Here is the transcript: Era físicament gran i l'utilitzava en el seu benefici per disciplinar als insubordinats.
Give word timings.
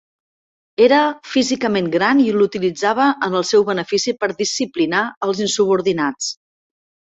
Era 0.85 1.01
físicament 1.33 1.89
gran 1.97 2.23
i 2.23 2.25
l'utilitzava 2.39 3.07
en 3.29 3.37
el 3.43 3.47
seu 3.53 3.69
benefici 3.69 4.17
per 4.25 4.33
disciplinar 4.43 5.07
als 5.29 5.47
insubordinats. 5.49 6.35